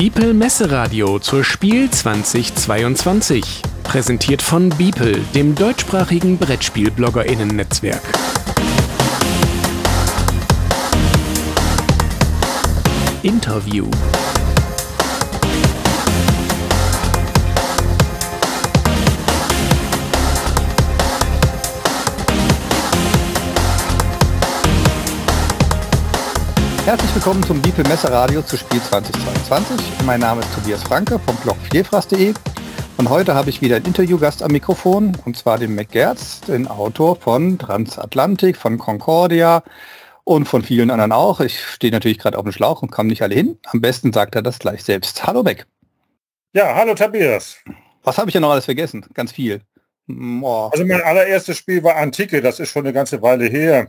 [0.00, 3.42] Biepel Messeradio zur Spiel 2022.
[3.82, 8.00] Präsentiert von Biepel, dem deutschsprachigen Brettspiel-BloggerInnen-Netzwerk.
[13.24, 13.90] Interview.
[26.88, 29.78] Herzlich willkommen zum Beeple Messeradio zu Spiel 2022.
[30.06, 32.32] Mein Name ist Tobias Franke vom Blog Vielfraß.de
[32.96, 37.16] und heute habe ich wieder einen Interviewgast am Mikrofon und zwar den McGertz, den Autor
[37.16, 39.62] von Transatlantik, von Concordia
[40.24, 41.40] und von vielen anderen auch.
[41.40, 43.58] Ich stehe natürlich gerade auf dem Schlauch und komme nicht alle hin.
[43.66, 45.26] Am besten sagt er das gleich selbst.
[45.26, 45.66] Hallo Beck.
[46.54, 47.58] Ja, hallo Tobias.
[48.02, 49.04] Was habe ich ja noch alles vergessen?
[49.12, 49.60] Ganz viel.
[50.08, 50.70] Oh.
[50.72, 53.88] Also mein allererstes Spiel war Antike, das ist schon eine ganze Weile her.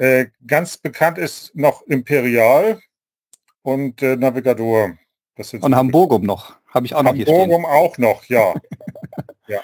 [0.00, 2.80] Äh, ganz bekannt ist noch Imperial
[3.60, 4.96] und äh, Navigador.
[5.60, 6.56] und Hamburgum noch.
[6.68, 7.26] Habe ich auch noch hier.
[7.26, 8.54] Hamburgum auch noch, ja.
[9.46, 9.60] ja.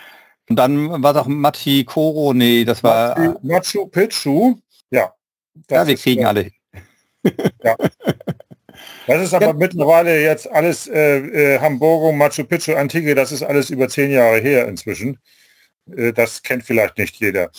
[0.46, 3.18] Und dann war doch Machi Koro, nee, das war...
[3.18, 4.56] Machu, Machu Picchu,
[4.90, 5.14] ja.
[5.70, 6.50] Ja, wir kriegen alle.
[7.64, 7.74] ja.
[9.06, 9.52] Das ist aber ja.
[9.54, 14.38] mittlerweile jetzt alles äh, äh, Hamburgum, Machu Picchu, Antike, das ist alles über zehn Jahre
[14.38, 15.18] her inzwischen.
[15.96, 17.50] Äh, das kennt vielleicht nicht jeder.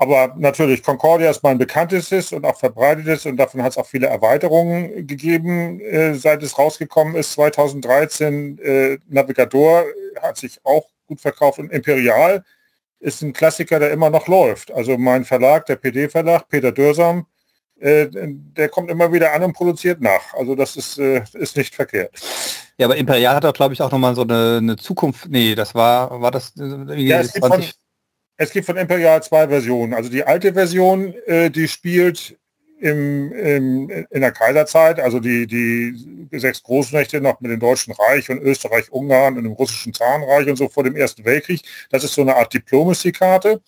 [0.00, 4.06] Aber natürlich, Concordia ist mein bekanntestes und auch verbreitetes und davon hat es auch viele
[4.06, 7.32] Erweiterungen gegeben, äh, seit es rausgekommen ist.
[7.32, 9.82] 2013 äh, Navigator
[10.22, 12.44] hat sich auch gut verkauft und Imperial
[13.00, 14.70] ist ein Klassiker, der immer noch läuft.
[14.70, 17.26] Also mein Verlag, der PD-Verlag, Peter Dürsam,
[17.80, 20.32] äh, der kommt immer wieder an und produziert nach.
[20.34, 22.12] Also das ist, äh, ist nicht verkehrt.
[22.76, 25.28] Ja, aber Imperial hat auch, glaube ich, auch nochmal so eine, eine, Zukunft.
[25.28, 27.74] Nee, das war, war das äh, ja, 20,
[28.38, 29.92] es gibt von Imperial zwei Versionen.
[29.92, 32.38] Also die alte Version, äh, die spielt
[32.80, 38.30] im, im, in der Kaiserzeit, also die, die sechs Großmächte noch mit dem Deutschen Reich
[38.30, 41.62] und Österreich, Ungarn und dem russischen Zahnreich und so vor dem Ersten Weltkrieg.
[41.90, 43.60] Das ist so eine Art Diplomacy-Karte.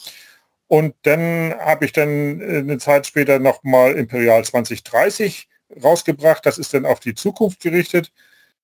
[0.69, 5.49] Und dann habe ich dann äh, eine Zeit später nochmal Imperial 2030
[5.83, 6.47] rausgebracht.
[6.47, 8.13] Das ist dann auf die Zukunft gerichtet.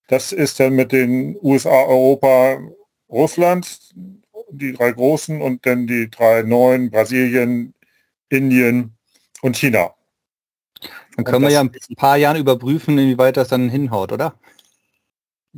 [0.06, 2.60] Das ist dann mit den USA, Europa,
[3.08, 3.66] Russland
[4.50, 7.74] die drei großen und dann die drei neuen, Brasilien,
[8.28, 8.96] Indien
[9.42, 9.94] und China.
[11.16, 14.34] Dann können wir ja ein paar Jahren überprüfen, inwieweit das dann hinhaut, oder?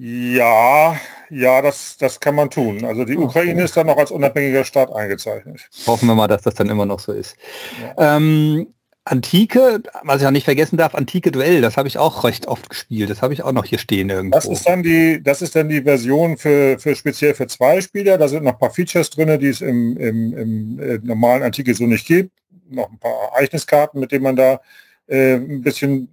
[0.00, 0.96] Ja,
[1.28, 2.84] ja, das, das kann man tun.
[2.84, 5.68] Also die Ukraine ist dann noch als unabhängiger Staat eingezeichnet.
[5.88, 7.36] Hoffen wir mal, dass das dann immer noch so ist.
[7.82, 8.16] Ja.
[8.16, 8.72] Ähm,
[9.10, 12.68] Antike, was ich auch nicht vergessen darf, Antike Duell, das habe ich auch recht oft
[12.68, 13.08] gespielt.
[13.08, 14.36] Das habe ich auch noch hier stehen irgendwo.
[14.36, 18.18] Das ist dann die, das ist dann die Version für, für speziell für zwei Spieler.
[18.18, 21.74] Da sind noch ein paar Features drin, die es im, im, im äh, normalen Antike
[21.74, 22.30] so nicht gibt.
[22.70, 24.60] Noch ein paar Ereigniskarten, mit denen man da
[25.06, 26.08] äh, ein bisschen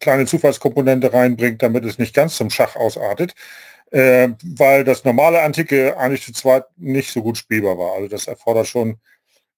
[0.00, 3.34] kleine Zufallskomponente reinbringt, damit es nicht ganz zum Schach ausartet.
[3.90, 7.94] Äh, weil das normale Antike eigentlich zu zweit nicht so gut spielbar war.
[7.94, 8.98] Also das erfordert schon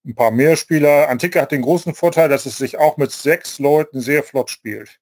[0.05, 1.09] ein paar mehr Spieler.
[1.09, 4.99] Antike hat den großen Vorteil, dass es sich auch mit sechs Leuten sehr flott spielt.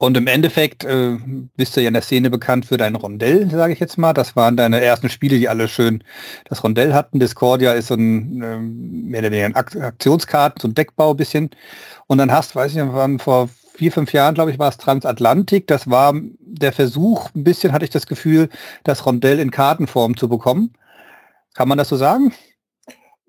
[0.00, 1.16] Und im Endeffekt äh,
[1.56, 4.12] bist du ja in der Szene bekannt für dein Rondell, sage ich jetzt mal.
[4.12, 6.04] Das waren deine ersten Spiele, die alle schön
[6.44, 7.18] das Rondell hatten.
[7.18, 11.50] Discordia ist so ein ähm, mehr oder weniger ein Aktionskarten, so ein Deckbau bisschen.
[12.06, 14.76] Und dann hast, weiß ich nicht, wann vor vier, fünf Jahren, glaube ich, war es
[14.76, 15.66] Transatlantik.
[15.66, 18.50] Das war der Versuch, ein bisschen hatte ich das Gefühl,
[18.84, 20.74] das Rondell in Kartenform zu bekommen.
[21.54, 22.32] Kann man das so sagen?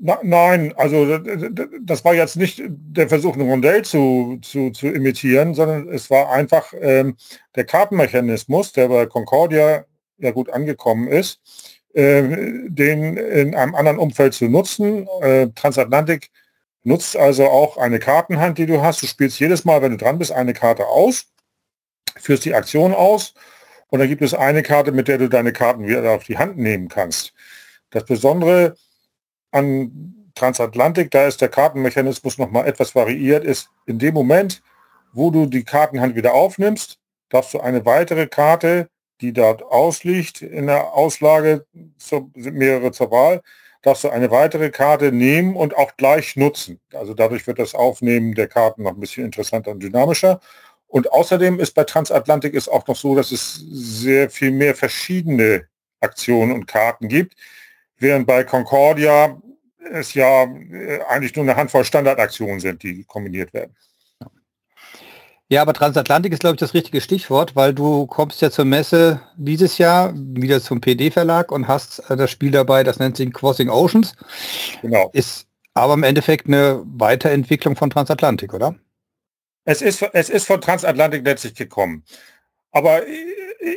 [0.02, 5.54] Na, nein, also das war jetzt nicht der Versuch, ein Rondell zu, zu, zu imitieren,
[5.54, 7.18] sondern es war einfach ähm,
[7.56, 9.84] der Kartenmechanismus, der bei Concordia
[10.18, 11.42] ja gut angekommen ist,
[11.94, 12.24] äh,
[12.70, 15.06] den in einem anderen Umfeld zu nutzen.
[15.22, 16.30] Äh, Transatlantik
[16.84, 19.04] nutzt also auch eine Kartenhand, die du hast.
[19.04, 21.26] Du spielst jedes Mal, wenn du dran bist, eine Karte aus,
[22.16, 23.34] führst die Aktion aus
[23.90, 26.58] und dann gibt es eine Karte, mit der du deine Karten wieder auf die Hand
[26.58, 27.34] nehmen kannst.
[27.90, 28.78] Das Besondere
[29.52, 34.62] an Transatlantik, da ist der Kartenmechanismus noch mal etwas variiert, ist in dem Moment,
[35.12, 36.98] wo du die Kartenhand wieder aufnimmst,
[37.30, 38.90] darfst du eine weitere Karte,
[39.22, 41.66] die dort ausliegt in der Auslage,
[42.06, 43.42] sind mehrere zur Wahl,
[43.82, 46.80] darfst du eine weitere Karte nehmen und auch gleich nutzen.
[46.94, 50.40] Also dadurch wird das Aufnehmen der Karten noch ein bisschen interessanter und dynamischer.
[50.88, 55.68] Und außerdem ist bei Transatlantik ist auch noch so, dass es sehr viel mehr verschiedene
[56.02, 57.36] Aktionen und Karten gibt,
[58.00, 59.38] während bei Concordia
[59.92, 63.76] es ja äh, eigentlich nur eine Handvoll Standardaktionen sind, die kombiniert werden.
[65.52, 69.22] Ja, aber Transatlantik ist, glaube ich, das richtige Stichwort, weil du kommst ja zur Messe
[69.36, 73.70] dieses Jahr wieder zum PD-Verlag und hast äh, das Spiel dabei, das nennt sich Crossing
[73.70, 74.14] Oceans.
[74.84, 75.10] Genau.
[75.14, 78.76] Ist aber im Endeffekt eine Weiterentwicklung von Transatlantik, oder?
[79.66, 82.04] Es ist, es ist von Transatlantik letztlich gekommen.
[82.72, 83.02] Aber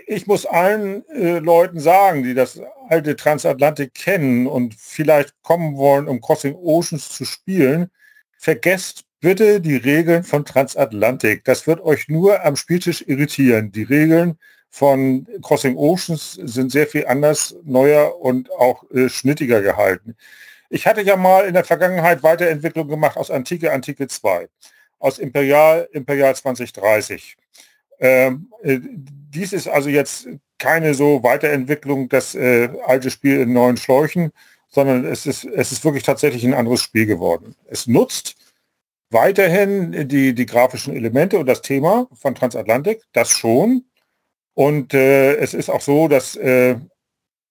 [0.07, 6.09] ich muss allen äh, Leuten sagen, die das alte Transatlantik kennen und vielleicht kommen wollen,
[6.09, 7.91] um Crossing Oceans zu spielen,
[8.39, 11.45] vergesst bitte die Regeln von Transatlantik.
[11.45, 13.73] Das wird euch nur am Spieltisch irritieren.
[13.73, 20.17] Die Regeln von Crossing Oceans sind sehr viel anders, neuer und auch äh, schnittiger gehalten.
[20.71, 24.49] Ich hatte ja mal in der Vergangenheit Weiterentwicklung gemacht aus Antike, Antike 2,
[24.99, 27.37] aus Imperial, Imperial 2030.
[28.03, 30.29] Ähm, äh, dies ist also jetzt
[30.59, 34.33] keine so Weiterentwicklung des äh, alte Spiel in neuen Schläuchen,
[34.69, 37.55] sondern es ist, es ist wirklich tatsächlich ein anderes Spiel geworden.
[37.67, 38.37] Es nutzt
[39.11, 43.85] weiterhin die, die grafischen Elemente und das Thema von Transatlantik, das schon,
[44.55, 46.77] und äh, es ist auch so, dass äh,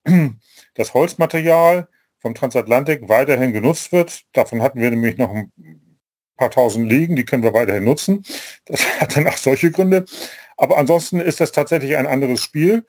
[0.76, 1.88] das Holzmaterial
[2.20, 4.24] vom Transatlantik weiterhin genutzt wird.
[4.34, 5.52] Davon hatten wir nämlich noch ein
[6.42, 8.24] paar tausend liegen, die können wir weiterhin nutzen.
[8.66, 10.06] Das hat dann auch solche Gründe.
[10.58, 12.86] Aber ansonsten ist das tatsächlich ein anderes Spiel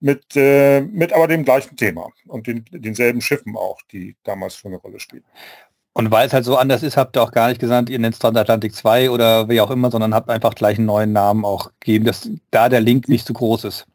[0.00, 4.72] mit, äh, mit aber dem gleichen Thema und den, denselben Schiffen auch, die damals schon
[4.72, 5.24] eine Rolle spielen.
[5.92, 8.14] Und weil es halt so anders ist, habt ihr auch gar nicht gesagt, ihr nennt
[8.14, 11.72] es Transatlantik 2 oder wie auch immer, sondern habt einfach gleich einen neuen Namen auch
[11.80, 13.86] gegeben, dass da der Link nicht so groß ist.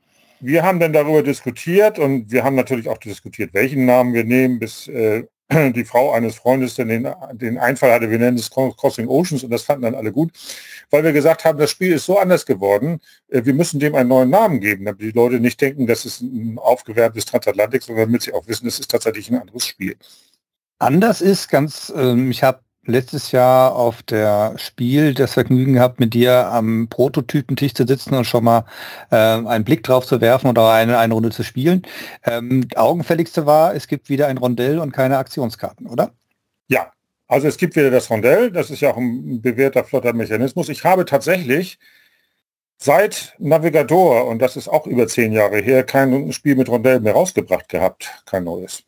[0.41, 4.59] Wir haben dann darüber diskutiert und wir haben natürlich auch diskutiert, welchen Namen wir nehmen,
[4.59, 5.23] bis äh,
[5.73, 9.51] die Frau eines Freundes dann den, den Einfall hatte, wir nennen es Crossing Oceans und
[9.51, 10.31] das fanden dann alle gut,
[10.89, 14.09] weil wir gesagt haben, das Spiel ist so anders geworden, äh, wir müssen dem einen
[14.09, 18.23] neuen Namen geben, damit die Leute nicht denken, das ist ein aufgewärmtes Transatlantik, sondern damit
[18.23, 19.95] sie auch wissen, es ist tatsächlich ein anderes Spiel.
[20.79, 26.13] Anders ist, ganz, ähm, ich habe letztes Jahr auf der Spiel das Vergnügen gehabt, mit
[26.13, 28.65] dir am Prototypentisch zu sitzen und schon mal
[29.11, 31.83] äh, einen Blick drauf zu werfen oder eine, eine Runde zu spielen.
[32.25, 36.11] Ähm, augenfälligste war, es gibt wieder ein Rondell und keine Aktionskarten, oder?
[36.67, 36.91] Ja,
[37.27, 40.69] also es gibt wieder das Rondell, das ist ja auch ein bewährter flotter Mechanismus.
[40.69, 41.79] Ich habe tatsächlich
[42.77, 47.13] seit Navigator, und das ist auch über zehn Jahre her, kein Spiel mit Rondell mehr
[47.13, 48.83] rausgebracht gehabt, kein neues.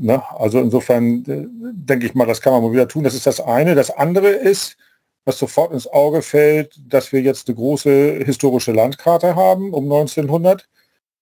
[0.00, 0.22] Ne?
[0.38, 3.04] Also insofern äh, denke ich mal, das kann man mal wieder tun.
[3.04, 3.74] Das ist das eine.
[3.74, 4.76] Das andere ist,
[5.24, 10.68] was sofort ins Auge fällt, dass wir jetzt eine große historische Landkarte haben um 1900,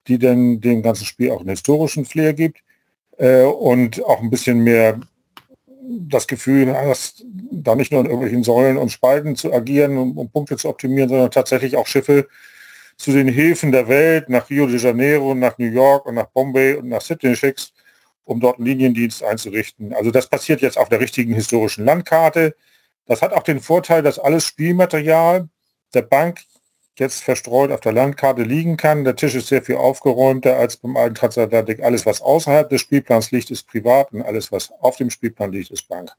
[0.08, 2.58] die dann dem ganzen Spiel auch einen historischen Flair gibt
[3.16, 5.00] äh, und auch ein bisschen mehr
[5.88, 10.28] das Gefühl, dass da nicht nur in irgendwelchen Säulen und Spalten zu agieren, um, um
[10.28, 12.28] Punkte zu optimieren, sondern tatsächlich auch Schiffe
[12.98, 16.74] zu den Häfen der Welt, nach Rio de Janeiro, nach New York und nach Bombay
[16.74, 17.75] und nach Sydney schickst
[18.26, 19.94] um dort einen Liniendienst einzurichten.
[19.94, 22.54] Also das passiert jetzt auf der richtigen historischen Landkarte.
[23.06, 25.48] Das hat auch den Vorteil, dass alles Spielmaterial
[25.94, 26.40] der Bank
[26.98, 29.04] jetzt verstreut auf der Landkarte liegen kann.
[29.04, 31.82] Der Tisch ist sehr viel aufgeräumter als beim alten Transatlantik.
[31.82, 35.70] Alles, was außerhalb des Spielplans liegt, ist privat und alles, was auf dem Spielplan liegt,
[35.70, 36.10] ist Bank.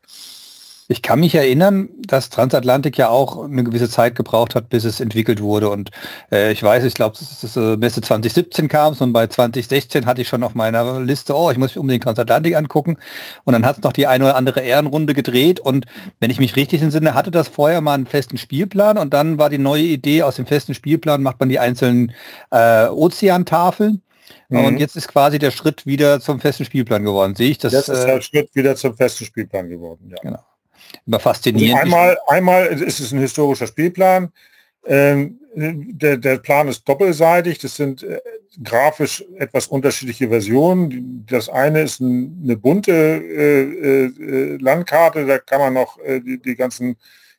[0.90, 5.02] Ich kann mich erinnern, dass Transatlantik ja auch eine gewisse Zeit gebraucht hat, bis es
[5.02, 5.70] entwickelt wurde.
[5.70, 5.92] Und
[6.32, 10.22] äh, ich weiß, ich glaube, das ist äh, Messe 2017 kam und bei 2016 hatte
[10.22, 12.98] ich schon auf meiner Liste, oh, ich muss mich unbedingt Transatlantik angucken.
[13.44, 15.60] Und dann hat es noch die eine oder andere Ehrenrunde gedreht.
[15.60, 15.86] Und
[16.22, 19.50] wenn ich mich richtig entsinne, hatte das vorher mal einen festen Spielplan und dann war
[19.50, 22.14] die neue Idee, aus dem festen Spielplan macht man die einzelnen
[22.52, 24.02] äh, Ozeantafeln.
[24.48, 24.64] Mhm.
[24.64, 27.36] Und jetzt ist quasi der Schritt wieder zum festen Spielplan geworden.
[27.36, 27.74] Sehe ich das?
[27.74, 30.18] Jetzt ist der äh, Schritt wieder zum festen Spielplan geworden, ja.
[30.22, 30.47] Genau
[31.06, 31.84] immer faszinierend.
[31.84, 34.32] Also einmal, einmal ist es ein historischer Spielplan.
[34.86, 37.58] Ähm, der, der, Plan ist doppelseitig.
[37.60, 38.20] Das sind äh,
[38.64, 41.26] grafisch etwas unterschiedliche Versionen.
[41.28, 45.26] Das eine ist ein, eine bunte äh, äh, Landkarte.
[45.26, 46.96] Da kann man noch äh, die, die, ganzen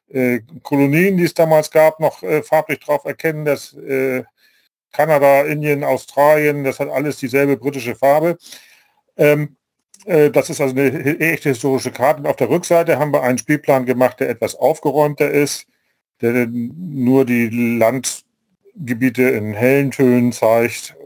[0.08, 3.44] äh, Kolonien, die es damals gab, noch äh, farblich drauf erkennen.
[3.44, 3.76] Das
[4.90, 8.38] Kanada, Indien, Australien, das hat alles dieselbe britische Farbe.
[9.16, 9.57] Ähm, äh,
[10.06, 12.20] das ist also eine echte historische Karte.
[12.20, 15.66] Und auf der Rückseite haben wir einen Spielplan gemacht, der etwas aufgeräumter ist,
[16.20, 20.96] der nur die Landgebiete in hellen Tönen zeigt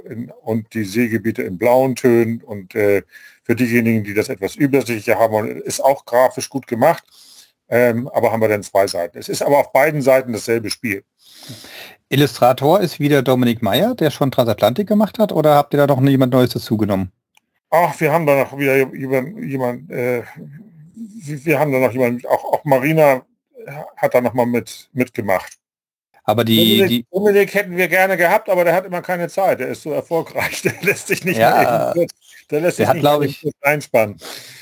[0.43, 2.43] und die Seegebiete in blauen Tönen.
[2.43, 3.03] Und äh,
[3.45, 7.05] für diejenigen, die das etwas übersichtlicher haben, ist auch grafisch gut gemacht.
[7.69, 9.19] Ähm, aber haben wir dann zwei Seiten.
[9.19, 11.05] Es ist aber auf beiden Seiten dasselbe Spiel.
[12.09, 16.03] Illustrator ist wieder Dominik Meyer, der schon Transatlantik gemacht hat, oder habt ihr da noch
[16.03, 17.13] jemand Neues dazugenommen?
[17.75, 20.23] Ach, wir haben da noch wieder jemand, jemand äh,
[20.95, 23.23] wir haben da noch jemand, auch, auch Marina
[23.97, 25.55] hat da noch mal mit, mitgemacht.
[26.25, 29.61] Aber die Dominik, die Dominik hätten wir gerne gehabt, aber der hat immer keine Zeit.
[29.61, 32.07] Der ist so erfolgreich, der lässt sich nicht ja, mehr,
[32.51, 34.19] der lässt sich hat, nicht ich, einspannen.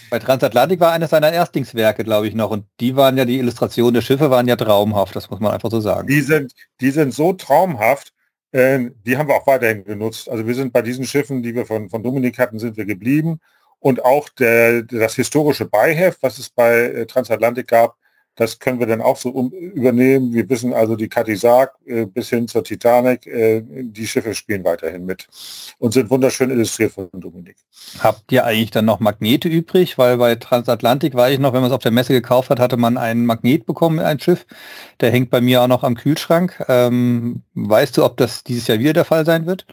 [0.08, 2.50] Bei Transatlantik war eines seiner Erstlingswerke, glaube ich, noch.
[2.50, 5.70] Und die waren ja, die Illustrationen der Schiffe waren ja traumhaft, das muss man einfach
[5.70, 6.06] so sagen.
[6.06, 8.12] Die sind, die sind so traumhaft,
[8.52, 10.28] äh, die haben wir auch weiterhin genutzt.
[10.28, 13.40] Also wir sind bei diesen Schiffen, die wir von, von Dominik hatten, sind wir geblieben.
[13.78, 17.96] Und auch der, das historische Beiheft, was es bei äh, Transatlantik gab,
[18.40, 20.32] Das können wir dann auch so um, übernehmen.
[20.32, 25.04] Wir wissen also die Katisak äh, bis hin zur Titanic, äh, die Schiffe spielen weiterhin
[25.04, 25.28] mit
[25.76, 27.56] und sind wunderschön illustriert von Dominik.
[27.98, 29.98] Habt ihr eigentlich dann noch Magnete übrig?
[29.98, 32.78] Weil bei Transatlantik war ich noch, wenn man es auf der Messe gekauft hat, hatte
[32.78, 34.46] man einen Magnet bekommen, ein Schiff.
[35.00, 36.64] Der hängt bei mir auch noch am Kühlschrank.
[36.66, 39.66] Ähm, weißt du, ob das dieses Jahr wieder der Fall sein wird?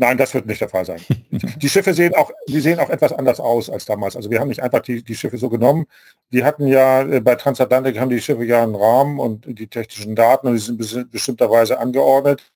[0.00, 1.00] Nein, das wird nicht der Fall sein.
[1.30, 4.14] Die Schiffe sehen auch, die sehen auch etwas anders aus als damals.
[4.14, 5.86] Also wir haben nicht einfach die, die Schiffe so genommen.
[6.32, 10.14] Die hatten ja, äh, bei Transatlantik haben die Schiffe ja einen Rahmen und die technischen
[10.14, 12.48] Daten und die sind bestimmterweise angeordnet.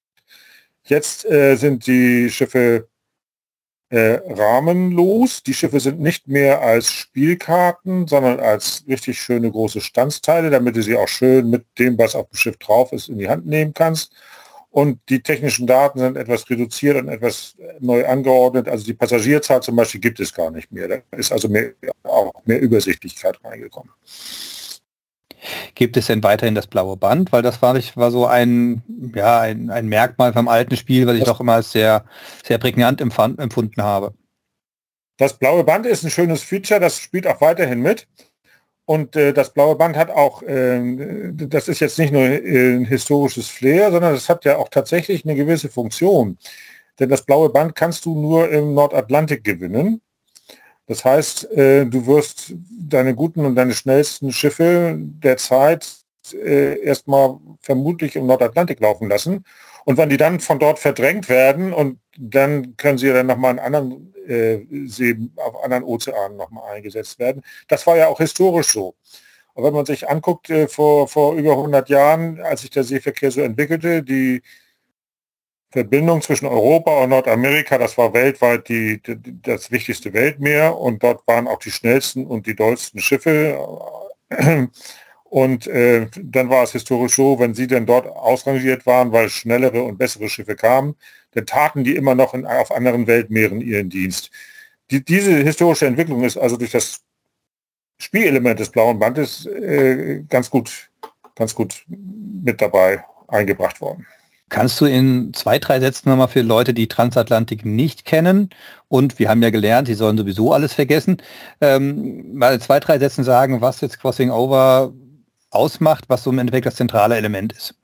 [0.84, 2.88] Jetzt äh, sind die Schiffe
[3.90, 5.42] äh, rahmenlos.
[5.42, 10.82] Die Schiffe sind nicht mehr als Spielkarten, sondern als richtig schöne große Standsteile, damit du
[10.82, 13.74] sie auch schön mit dem, was auf dem Schiff drauf ist, in die Hand nehmen
[13.74, 14.12] kannst
[14.72, 18.68] und die technischen Daten sind etwas reduziert und etwas neu angeordnet.
[18.68, 20.88] Also die Passagierzahl zum Beispiel gibt es gar nicht mehr.
[20.88, 21.72] Da ist also mehr,
[22.04, 23.92] auch mehr Übersichtlichkeit reingekommen.
[25.74, 27.32] Gibt es denn weiterhin das blaue Band?
[27.32, 28.82] Weil das war, war so ein,
[29.14, 32.06] ja, ein, ein Merkmal vom alten Spiel, was ich doch immer als sehr,
[32.42, 34.14] sehr prägnant empfunden habe.
[35.18, 38.08] Das blaue Band ist ein schönes Feature, das spielt auch weiterhin mit.
[38.84, 42.84] Und äh, das blaue Band hat auch, äh, das ist jetzt nicht nur äh, ein
[42.84, 46.36] historisches Flair, sondern es hat ja auch tatsächlich eine gewisse Funktion.
[46.98, 50.00] Denn das blaue Band kannst du nur im Nordatlantik gewinnen.
[50.86, 56.01] Das heißt, äh, du wirst deine guten und deine schnellsten Schiffe der Zeit
[56.32, 59.44] äh, erstmal vermutlich im Nordatlantik laufen lassen.
[59.84, 63.58] Und wenn die dann von dort verdrängt werden und dann können sie dann nochmal in
[63.58, 67.42] anderen äh, Seen, auf anderen Ozeanen nochmal eingesetzt werden.
[67.68, 68.94] Das war ja auch historisch so.
[69.54, 73.30] Aber wenn man sich anguckt, äh, vor, vor über 100 Jahren, als sich der Seeverkehr
[73.30, 74.42] so entwickelte, die
[75.70, 81.26] Verbindung zwischen Europa und Nordamerika, das war weltweit die, die, das wichtigste Weltmeer und dort
[81.26, 83.58] waren auch die schnellsten und die dollsten Schiffe.
[85.32, 89.82] Und äh, dann war es historisch so, wenn sie denn dort ausrangiert waren, weil schnellere
[89.82, 90.94] und bessere Schiffe kamen,
[91.30, 94.30] dann taten die immer noch in, auf anderen Weltmeeren ihren Dienst.
[94.90, 97.00] Die, diese historische Entwicklung ist also durch das
[97.96, 100.90] Spielelement des blauen Bandes äh, ganz gut,
[101.34, 104.06] ganz gut mit dabei eingebracht worden.
[104.50, 108.50] Kannst du in zwei, drei Sätzen nochmal für Leute, die Transatlantik nicht kennen
[108.88, 111.22] und wir haben ja gelernt, sie sollen sowieso alles vergessen,
[111.62, 114.92] ähm, mal zwei, drei Sätzen sagen, was jetzt Crossing Over
[115.52, 117.74] ausmacht, was so im Endeffekt das zentrale Element ist.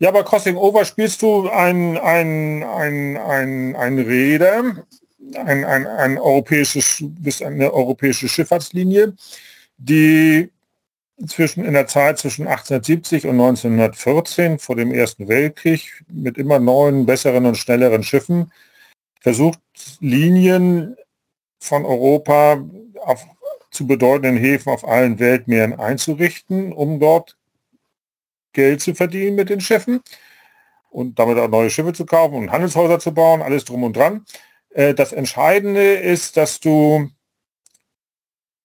[0.00, 4.84] Ja, bei Crossing Over spielst du ein, ein, ein, ein, ein Räder,
[5.34, 9.14] ein, ein, ein europäisches, bis eine europäische Schifffahrtslinie,
[9.76, 10.50] die
[11.26, 17.06] zwischen in der Zeit zwischen 1870 und 1914 vor dem Ersten Weltkrieg mit immer neuen,
[17.06, 18.52] besseren und schnelleren Schiffen
[19.20, 19.58] versucht,
[19.98, 20.96] Linien
[21.58, 22.64] von Europa
[23.00, 23.26] auf
[23.70, 27.36] zu bedeutenden Häfen auf allen Weltmeeren einzurichten, um dort
[28.52, 30.00] Geld zu verdienen mit den Schiffen
[30.90, 34.24] und damit auch neue Schiffe zu kaufen und Handelshäuser zu bauen, alles drum und dran.
[34.70, 37.10] Äh, das Entscheidende ist, dass du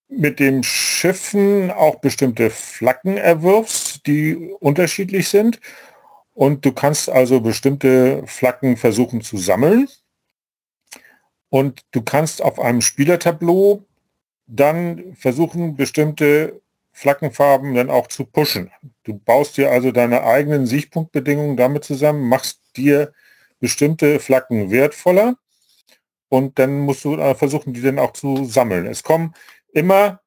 [0.07, 5.59] mit den Schiffen auch bestimmte Flaggen erwirfst, die unterschiedlich sind.
[6.33, 9.87] Und du kannst also bestimmte Flaggen versuchen zu sammeln.
[11.49, 13.83] Und du kannst auf einem Spielertableau
[14.47, 18.71] dann versuchen bestimmte Flaggenfarben dann auch zu pushen.
[19.03, 23.13] Du baust dir also deine eigenen Sichtpunktbedingungen damit zusammen, machst dir
[23.59, 25.37] bestimmte Flaggen wertvoller
[26.29, 28.85] und dann musst du versuchen, die dann auch zu sammeln.
[28.85, 29.33] Es kommen
[29.71, 30.21] immer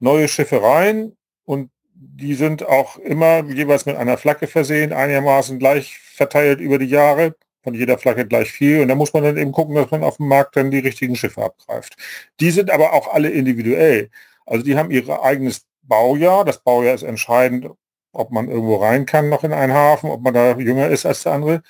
[0.00, 5.98] neue Schiffe rein und die sind auch immer jeweils mit einer Flagge versehen, einigermaßen gleich
[5.98, 8.80] verteilt über die Jahre von jeder Flagge gleich viel.
[8.80, 11.16] Und da muss man dann eben gucken, dass man auf dem Markt dann die richtigen
[11.16, 11.96] Schiffe abgreift.
[12.40, 14.10] Die sind aber auch alle individuell.
[14.46, 16.44] Also die haben ihr eigenes Baujahr.
[16.44, 17.68] Das Baujahr ist entscheidend,
[18.12, 21.22] ob man irgendwo rein kann noch in einen Hafen, ob man da jünger ist als
[21.22, 21.62] der andere.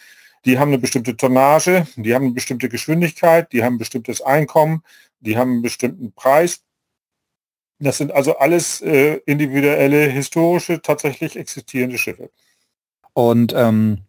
[0.44, 4.82] Die haben eine bestimmte Tonnage, die haben eine bestimmte Geschwindigkeit, die haben ein bestimmtes Einkommen,
[5.20, 6.62] die haben einen bestimmten Preis.
[7.78, 12.30] Das sind also alles äh, individuelle, historische, tatsächlich existierende Schiffe.
[13.12, 14.04] Und ähm,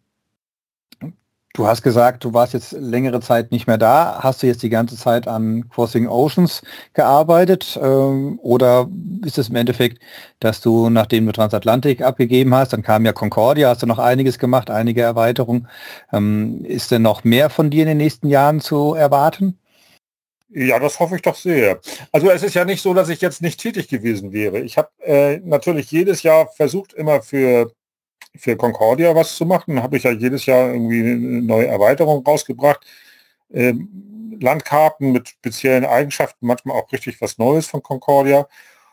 [1.54, 4.20] Du hast gesagt, du warst jetzt längere Zeit nicht mehr da.
[4.22, 6.62] Hast du jetzt die ganze Zeit an Crossing Oceans
[6.94, 7.78] gearbeitet?
[7.82, 8.88] Ähm, oder
[9.22, 10.02] ist es im Endeffekt,
[10.40, 14.38] dass du, nachdem du Transatlantik abgegeben hast, dann kam ja Concordia, hast du noch einiges
[14.38, 15.68] gemacht, einige Erweiterungen.
[16.10, 19.58] Ähm, ist denn noch mehr von dir in den nächsten Jahren zu erwarten?
[20.48, 21.80] Ja, das hoffe ich doch sehr.
[22.12, 24.60] Also es ist ja nicht so, dass ich jetzt nicht tätig gewesen wäre.
[24.60, 27.72] Ich habe äh, natürlich jedes Jahr versucht, immer für
[28.36, 29.82] für Concordia was zu machen.
[29.82, 32.86] Habe ich ja jedes Jahr irgendwie eine neue Erweiterung rausgebracht.
[33.52, 38.48] Ähm, Landkarten mit speziellen Eigenschaften, manchmal auch richtig was Neues von Concordia.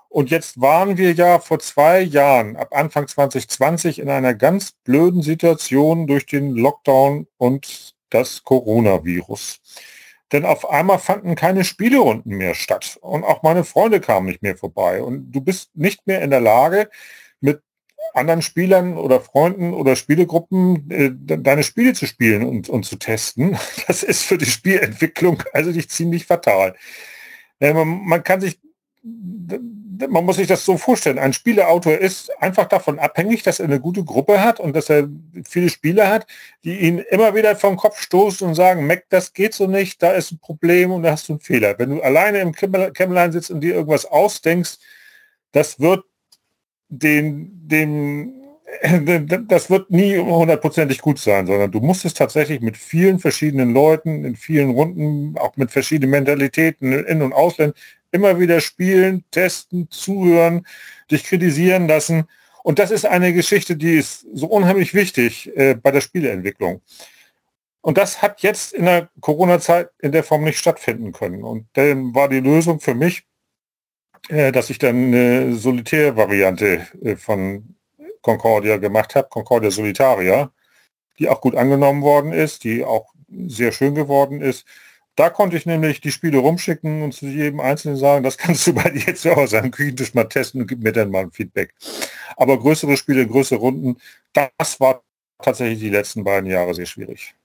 [0.10, 5.22] Und jetzt waren wir ja vor zwei Jahren, ab Anfang 2020, in einer ganz blöden
[5.22, 9.60] Situation durch den Lockdown und das Coronavirus.
[10.32, 14.58] Denn auf einmal fanden keine Spielerunden mehr statt und auch meine Freunde kamen nicht mehr
[14.58, 15.02] vorbei.
[15.02, 16.90] Und du bist nicht mehr in der Lage,
[18.14, 23.58] anderen Spielern oder Freunden oder Spielegruppen äh, deine Spiele zu spielen und, und zu testen.
[23.88, 26.76] Das ist für die Spielentwicklung also nicht ziemlich fatal.
[27.60, 28.60] Äh, man, man kann sich
[30.08, 31.20] man muss sich das so vorstellen.
[31.20, 35.10] Ein Spieleautor ist einfach davon abhängig, dass er eine gute Gruppe hat und dass er
[35.48, 36.26] viele Spieler hat,
[36.64, 40.12] die ihn immer wieder vom Kopf stoßen und sagen, Mac, das geht so nicht, da
[40.12, 41.78] ist ein Problem und da hast du einen Fehler.
[41.78, 44.78] Wenn du alleine im Kämmerlein sitzt und dir irgendwas ausdenkst,
[45.52, 46.06] das wird
[46.90, 48.34] den, den,
[49.48, 54.26] das wird nie hundertprozentig gut sein, sondern du musst es tatsächlich mit vielen verschiedenen Leuten,
[54.26, 57.76] in vielen Runden, auch mit verschiedenen Mentalitäten, in- und ausland,
[58.12, 60.66] immer wieder spielen, testen, zuhören,
[61.12, 62.26] dich kritisieren lassen.
[62.64, 66.82] Und das ist eine Geschichte, die ist so unheimlich wichtig äh, bei der Spieleentwicklung.
[67.82, 71.44] Und das hat jetzt in der Corona-Zeit in der Form nicht stattfinden können.
[71.44, 73.24] Und dann war die Lösung für mich,
[74.30, 77.76] äh, dass ich dann eine Solitär-Variante äh, von
[78.22, 80.52] Concordia gemacht habe, Concordia Solitaria,
[81.20, 84.66] die auch gut angenommen worden ist, die auch sehr schön geworden ist
[85.20, 88.74] da konnte ich nämlich die Spiele rumschicken und zu jedem Einzelnen sagen, das kannst du
[88.74, 91.76] bei dir zu Hause am Küchentisch mal testen und gib mir dann mal ein Feedback.
[92.38, 93.98] Aber größere Spiele, größere Runden,
[94.32, 95.02] das war
[95.42, 97.36] tatsächlich die letzten beiden Jahre sehr schwierig.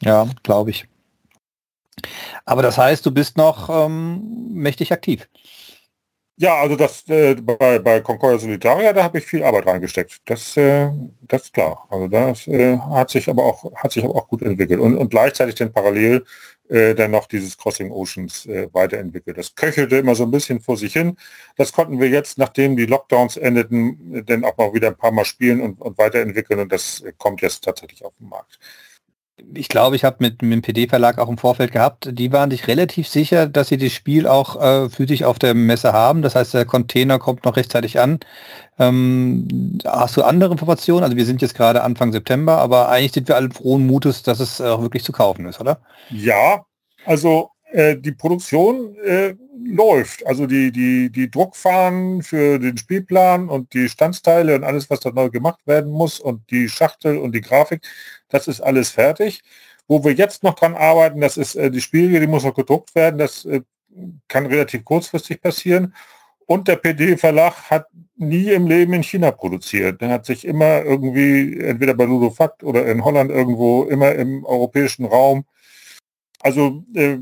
[0.00, 0.86] Ja, glaube ich.
[2.44, 5.28] Aber das heißt, du bist noch ähm, mächtig aktiv.
[6.36, 10.20] Ja, also das äh, bei, bei Concordia Solitaria, da habe ich viel Arbeit reingesteckt.
[10.24, 11.86] Das, äh, das ist klar.
[11.90, 15.10] Also das äh, hat sich aber auch hat sich aber auch gut entwickelt und, und
[15.10, 16.24] gleichzeitig dann parallel
[16.68, 19.38] äh, dann noch dieses Crossing Oceans äh, weiterentwickelt.
[19.38, 21.16] Das köchelte immer so ein bisschen vor sich hin.
[21.56, 25.24] Das konnten wir jetzt, nachdem die Lockdowns endeten, dann auch mal wieder ein paar Mal
[25.24, 28.58] spielen und, und weiterentwickeln und das äh, kommt jetzt tatsächlich auf den Markt
[29.54, 32.68] ich glaube, ich habe mit, mit dem PD-Verlag auch im Vorfeld gehabt, die waren sich
[32.68, 36.22] relativ sicher, dass sie das Spiel auch äh, für sich auf der Messe haben.
[36.22, 38.20] Das heißt, der Container kommt noch rechtzeitig an.
[38.78, 41.02] Ähm, hast du andere Informationen?
[41.02, 44.40] Also wir sind jetzt gerade Anfang September, aber eigentlich sind wir alle frohen Mutes, dass
[44.40, 45.80] es auch wirklich zu kaufen ist, oder?
[46.10, 46.64] Ja,
[47.04, 49.34] also äh, die Produktion äh,
[49.64, 50.24] läuft.
[50.28, 55.10] Also die, die, die Druckfahnen für den Spielplan und die Standsteile und alles, was da
[55.10, 57.82] neu gemacht werden muss und die Schachtel und die Grafik,
[58.28, 59.42] das ist alles fertig.
[59.88, 62.94] Wo wir jetzt noch dran arbeiten, das ist äh, die Spiele, die muss noch gedruckt
[62.94, 63.18] werden.
[63.18, 63.62] Das äh,
[64.28, 65.94] kann relativ kurzfristig passieren.
[66.46, 70.00] Und der PD-Verlag hat nie im Leben in China produziert.
[70.00, 75.06] Der hat sich immer irgendwie, entweder bei Ludofakt oder in Holland irgendwo, immer im europäischen
[75.06, 75.44] Raum
[76.44, 77.16] also äh,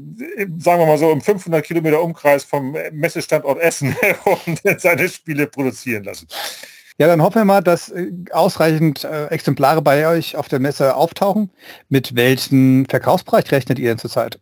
[0.58, 6.02] sagen wir mal so im 500 Kilometer Umkreis vom Messestandort Essen und seine Spiele produzieren
[6.02, 6.26] lassen.
[6.98, 10.96] Ja, dann hoffen wir mal, dass äh, ausreichend äh, Exemplare bei euch auf der Messe
[10.96, 11.50] auftauchen.
[11.88, 14.40] Mit welchem Verkaufspreis rechnet ihr denn zurzeit?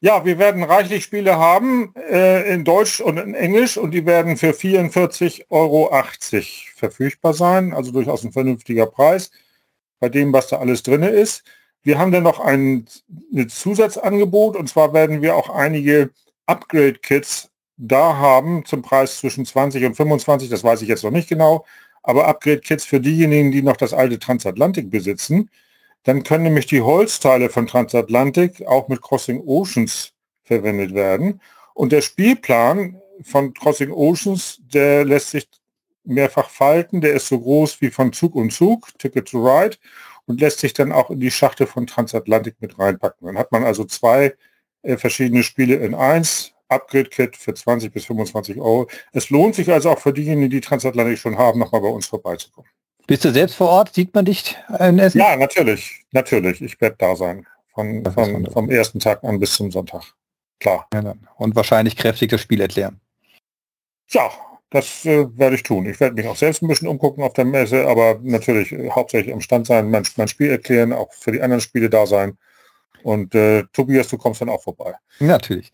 [0.00, 4.36] Ja, wir werden reichlich Spiele haben äh, in Deutsch und in Englisch und die werden
[4.36, 5.90] für 44,80 Euro
[6.76, 7.72] verfügbar sein.
[7.72, 9.30] Also durchaus ein vernünftiger Preis
[10.00, 11.44] bei dem, was da alles drin ist.
[11.84, 12.86] Wir haben dann noch ein,
[13.32, 16.10] ein Zusatzangebot und zwar werden wir auch einige
[16.46, 21.28] Upgrade-Kits da haben zum Preis zwischen 20 und 25, das weiß ich jetzt noch nicht
[21.28, 21.64] genau,
[22.02, 25.50] aber Upgrade-Kits für diejenigen, die noch das alte Transatlantik besitzen.
[26.04, 31.40] Dann können nämlich die Holzteile von Transatlantik auch mit Crossing Oceans verwendet werden.
[31.72, 35.48] Und der Spielplan von Crossing Oceans, der lässt sich
[36.04, 37.00] mehrfach falten.
[37.00, 39.78] Der ist so groß wie von Zug und Zug, Ticket to Ride
[40.26, 43.26] und lässt sich dann auch in die Schachtel von Transatlantik mit reinpacken.
[43.26, 44.34] Dann hat man also zwei
[44.82, 48.88] äh, verschiedene Spiele in eins, Upgrade-Kit für 20 bis 25 Euro.
[49.12, 52.70] Es lohnt sich also auch für diejenigen, die Transatlantik schon haben, nochmal bei uns vorbeizukommen.
[53.06, 53.94] Bist du selbst vor Ort?
[53.94, 55.18] Sieht man dich in Essen?
[55.18, 56.04] Ja, natürlich.
[56.12, 56.62] Natürlich.
[56.62, 57.46] Ich werde da sein.
[57.74, 60.14] Von, von, vom ersten Tag an bis zum Sonntag.
[60.60, 60.86] Klar.
[60.94, 63.00] Ja, und wahrscheinlich kräftig das Spiel erklären.
[64.10, 64.30] Ja,
[64.70, 65.86] das äh, werde ich tun.
[65.86, 69.32] Ich werde mich auch selbst ein bisschen umgucken auf der Messe, aber natürlich äh, hauptsächlich
[69.32, 72.36] am Stand sein, mein, mein, Spiel erklären, auch für die anderen Spiele da sein.
[73.04, 74.94] Und äh, Tobias, du kommst dann auch vorbei.
[75.20, 75.70] Natürlich.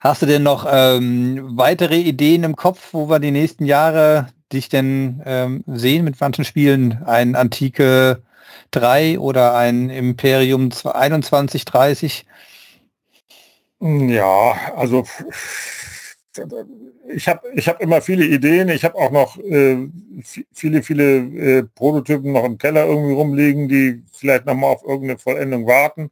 [0.00, 4.70] Hast du denn noch ähm, weitere Ideen im Kopf, wo wir die nächsten Jahre dich
[4.70, 7.02] denn ähm, sehen mit manchen Spielen?
[7.04, 8.22] Ein Antike
[8.70, 12.24] 3 oder ein Imperium 2130?
[13.80, 15.04] Ja, also
[17.08, 18.68] ich habe ich hab immer viele Ideen.
[18.68, 19.88] Ich habe auch noch äh,
[20.52, 25.18] viele, viele äh, Prototypen noch im Keller irgendwie rumliegen, die vielleicht noch mal auf irgendeine
[25.18, 26.10] Vollendung warten.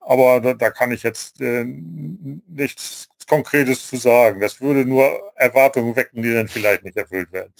[0.00, 4.40] Aber da, da kann ich jetzt äh, nichts Konkretes zu sagen.
[4.40, 7.52] Das würde nur Erwartungen wecken, die dann vielleicht nicht erfüllt werden.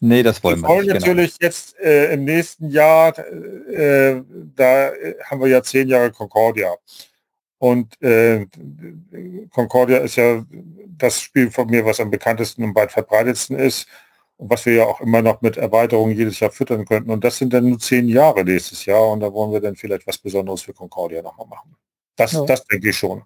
[0.00, 1.06] Nee, das wollen wir, wir wollen nicht, genau.
[1.06, 1.48] natürlich genau.
[1.48, 4.22] jetzt äh, im nächsten Jahr, äh,
[4.56, 4.92] da
[5.24, 6.74] haben wir ja zehn Jahre Concordia.
[7.60, 8.46] Und äh,
[9.50, 10.42] Concordia ist ja
[10.96, 13.86] das Spiel von mir, was am bekanntesten und weit verbreitetsten ist
[14.38, 17.10] und was wir ja auch immer noch mit Erweiterungen jedes Jahr füttern könnten.
[17.10, 20.06] Und das sind dann nur zehn Jahre nächstes Jahr und da wollen wir dann vielleicht
[20.06, 21.76] was Besonderes für Concordia nochmal machen.
[22.16, 22.46] Das, ja.
[22.46, 23.24] das denke ich schon.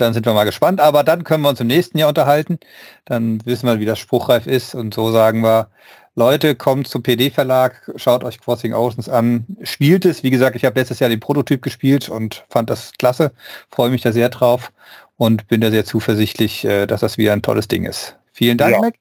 [0.00, 2.58] Dann sind wir mal gespannt, aber dann können wir uns im nächsten Jahr unterhalten.
[3.04, 5.68] Dann wissen wir, wie das spruchreif ist und so sagen wir,
[6.16, 10.22] Leute, kommt zum PD-Verlag, schaut euch Crossing Oceans an, spielt es.
[10.22, 13.32] Wie gesagt, ich habe letztes Jahr den Prototyp gespielt und fand das klasse,
[13.70, 14.72] freue mich da sehr drauf
[15.16, 18.16] und bin da sehr zuversichtlich, äh, dass das wieder ein tolles Ding ist.
[18.32, 18.80] Vielen Dank, ja.
[18.80, 18.94] Mac.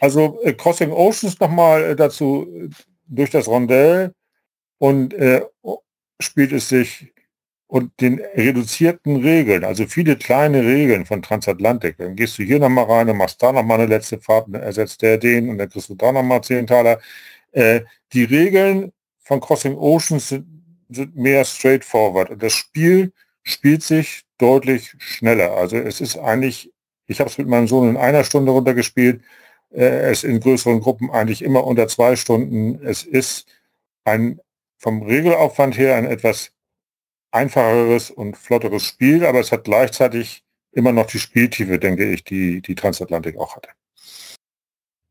[0.00, 2.48] Also äh, Crossing Oceans nochmal äh, dazu
[3.06, 4.12] durch das Rondell
[4.78, 5.42] und äh,
[6.20, 7.12] spielt es sich
[7.70, 11.98] und den reduzierten Regeln, also viele kleine Regeln von Transatlantik.
[11.98, 15.02] Dann gehst du hier nochmal rein und machst da nochmal eine letzte Fahrt, dann ersetzt
[15.02, 17.00] der den und dann kriegst du da nochmal 10 Taler.
[17.52, 20.46] Äh, die Regeln von Crossing Oceans sind,
[20.88, 23.12] sind mehr straightforward und das Spiel
[23.44, 25.52] spielt sich deutlich schneller.
[25.52, 26.72] Also es ist eigentlich,
[27.06, 29.22] ich habe es mit meinem Sohn in einer Stunde runtergespielt,
[29.72, 32.84] äh, es in größeren Gruppen eigentlich immer unter zwei Stunden.
[32.84, 33.46] Es ist
[34.04, 34.40] ein
[34.76, 36.50] vom Regelaufwand her ein etwas
[37.32, 42.60] einfacheres und flotteres Spiel, aber es hat gleichzeitig immer noch die Spieltiefe, denke ich, die
[42.60, 43.70] die Transatlantik auch hatte.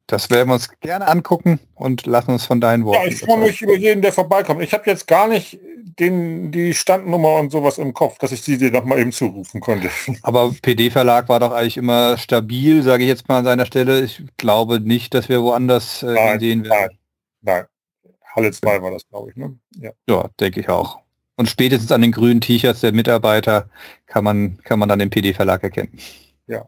[0.09, 3.03] Das werden wir uns gerne angucken und lassen uns von deinen Worten.
[3.03, 4.63] Ja, ich freue mich über jeden, der vorbeikommt.
[4.63, 5.59] Ich habe jetzt gar nicht
[5.99, 9.61] den, die Standnummer und sowas im Kopf, dass ich sie dir noch mal eben zurufen
[9.61, 9.91] konnte.
[10.23, 14.01] Aber PD-Verlag war doch eigentlich immer stabil, sage ich jetzt mal an seiner Stelle.
[14.01, 16.97] Ich glaube nicht, dass wir woanders äh, nein, sehen werden.
[17.41, 17.65] Nein,
[18.03, 18.13] nein.
[18.35, 19.35] Halle 2 war das, glaube ich.
[19.35, 19.59] Ne?
[19.75, 21.01] Ja, ja denke ich auch.
[21.39, 23.69] Und spätestens an den grünen T-Shirts der Mitarbeiter
[24.07, 25.97] kann man, kann man dann den PD-Verlag erkennen.
[26.47, 26.65] Ja.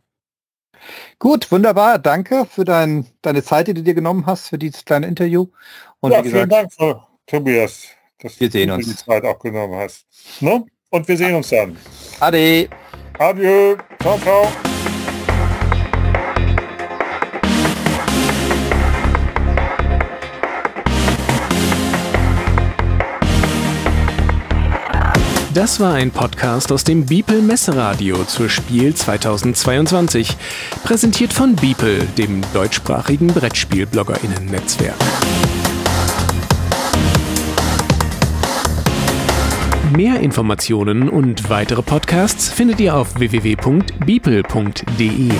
[1.20, 2.00] Gut, wunderbar.
[2.00, 5.48] Danke für dein, deine Zeit, die du dir genommen hast für dieses kleine Interview.
[6.00, 7.88] Und ja, gesagt, vielen Dank, für, Tobias,
[8.22, 8.86] dass wir sehen du uns.
[8.86, 10.06] die Zeit auch genommen hast.
[10.40, 10.64] Ne?
[10.90, 11.76] Und wir sehen uns dann.
[12.22, 12.70] Ade.
[13.20, 13.76] Adieu.
[14.00, 14.71] Ciao, ciao.
[25.54, 30.38] Das war ein Podcast aus dem Beeple Messeradio zur Spiel 2022,
[30.86, 34.96] präsentiert von Beeple, dem deutschsprachigen Brettspiel-BloggerInnen-Netzwerk.
[39.94, 45.32] Mehr Informationen und weitere Podcasts findet ihr auf www.beeple.de.